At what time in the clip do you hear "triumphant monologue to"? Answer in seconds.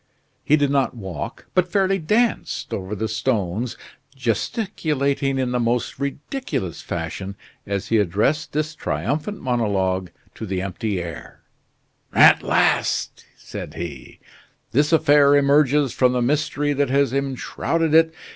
8.73-10.47